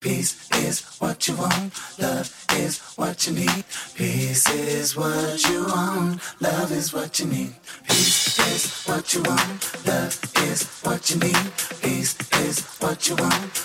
[0.00, 3.64] Peace is what you want, love is what you need.
[3.94, 7.52] Peace is what you want, love is what you need.
[7.86, 11.52] Peace is what you want, love is what you need.
[11.82, 13.59] Peace is what you want,